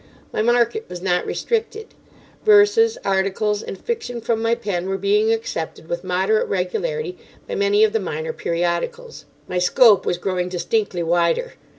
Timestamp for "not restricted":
0.99-1.89